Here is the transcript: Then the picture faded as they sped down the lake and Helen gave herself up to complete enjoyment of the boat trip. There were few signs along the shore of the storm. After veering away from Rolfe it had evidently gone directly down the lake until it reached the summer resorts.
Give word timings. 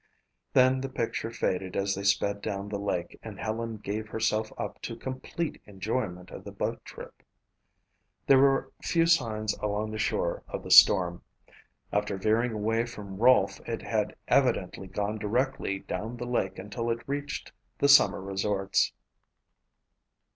Then 0.53 0.81
the 0.81 0.89
picture 0.89 1.29
faded 1.29 1.75
as 1.77 1.93
they 1.93 2.01
sped 2.03 2.41
down 2.41 2.69
the 2.69 2.79
lake 2.79 3.19
and 3.21 3.37
Helen 3.39 3.77
gave 3.77 4.07
herself 4.07 4.51
up 4.57 4.81
to 4.81 4.95
complete 4.95 5.61
enjoyment 5.67 6.31
of 6.31 6.43
the 6.43 6.51
boat 6.51 6.83
trip. 6.83 7.21
There 8.25 8.39
were 8.39 8.71
few 8.81 9.05
signs 9.05 9.53
along 9.59 9.91
the 9.91 9.99
shore 9.99 10.41
of 10.47 10.63
the 10.63 10.71
storm. 10.71 11.21
After 11.93 12.17
veering 12.17 12.53
away 12.53 12.87
from 12.87 13.17
Rolfe 13.19 13.59
it 13.67 13.83
had 13.83 14.15
evidently 14.27 14.87
gone 14.87 15.19
directly 15.19 15.77
down 15.81 16.17
the 16.17 16.25
lake 16.25 16.57
until 16.57 16.89
it 16.89 17.07
reached 17.07 17.51
the 17.77 17.87
summer 17.87 18.19
resorts. 18.23 18.93